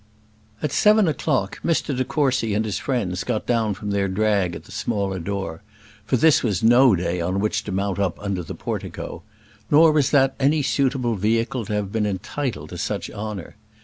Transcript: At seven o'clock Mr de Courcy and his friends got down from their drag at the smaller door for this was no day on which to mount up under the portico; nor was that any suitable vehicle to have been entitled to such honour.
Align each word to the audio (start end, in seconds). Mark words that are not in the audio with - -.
At 0.63 0.71
seven 0.71 1.07
o'clock 1.07 1.59
Mr 1.63 1.95
de 1.95 2.03
Courcy 2.03 2.55
and 2.55 2.65
his 2.65 2.79
friends 2.79 3.23
got 3.23 3.45
down 3.45 3.75
from 3.75 3.91
their 3.91 4.07
drag 4.07 4.55
at 4.55 4.63
the 4.63 4.71
smaller 4.71 5.19
door 5.19 5.61
for 6.05 6.17
this 6.17 6.41
was 6.41 6.63
no 6.63 6.95
day 6.95 7.21
on 7.21 7.39
which 7.39 7.63
to 7.65 7.71
mount 7.71 7.99
up 7.99 8.17
under 8.19 8.41
the 8.41 8.55
portico; 8.55 9.21
nor 9.69 9.91
was 9.91 10.09
that 10.09 10.33
any 10.39 10.63
suitable 10.63 11.13
vehicle 11.13 11.65
to 11.65 11.73
have 11.73 11.91
been 11.91 12.07
entitled 12.07 12.69
to 12.69 12.79
such 12.79 13.11
honour. 13.11 13.57